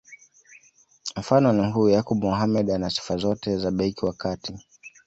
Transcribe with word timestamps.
Mfano 1.15 1.53
ni 1.53 1.71
huyu 1.71 1.93
Yakub 1.95 2.23
Mohamed 2.23 2.71
ana 2.71 2.89
sifa 2.89 3.17
zote 3.17 3.57
za 3.57 3.71
beki 3.71 4.05
wa 4.05 4.13
kati 4.13 4.53